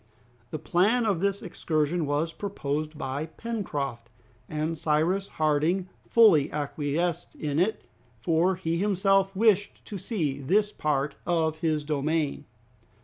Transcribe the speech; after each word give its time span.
The 0.49 0.57
plan 0.57 1.05
of 1.05 1.19
this 1.21 1.43
excursion 1.43 2.07
was 2.07 2.33
proposed 2.33 2.97
by 2.97 3.27
Pencroft, 3.27 4.09
and 4.49 4.75
Cyrus 4.75 5.27
Harding 5.27 5.89
fully 6.07 6.51
acquiesced 6.51 7.35
in 7.35 7.59
it, 7.59 7.83
for 8.19 8.55
he 8.55 8.77
himself 8.77 9.35
wished 9.35 9.85
to 9.85 9.99
see 9.99 10.39
this 10.39 10.71
part 10.71 11.17
of 11.27 11.59
his 11.59 11.83
domain. 11.83 12.45